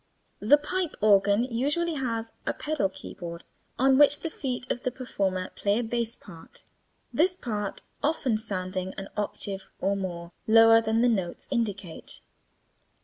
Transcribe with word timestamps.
The 0.39 0.57
pipe 0.57 0.95
organ 0.99 1.43
usually 1.43 1.93
has 1.93 2.33
a 2.47 2.53
pedal 2.55 2.89
keyboard 2.89 3.43
on 3.77 3.99
which 3.99 4.21
the 4.21 4.31
feet 4.31 4.65
of 4.71 4.81
the 4.81 4.89
performer 4.89 5.51
play 5.55 5.77
a 5.77 5.83
bass 5.83 6.15
part, 6.15 6.63
this 7.13 7.35
part 7.35 7.83
often 8.01 8.35
sounding 8.35 8.95
an 8.97 9.09
octave 9.15 9.67
(or 9.79 9.95
more) 9.95 10.31
lower 10.47 10.81
than 10.81 11.03
the 11.03 11.07
notes 11.07 11.47
indicate. 11.51 12.19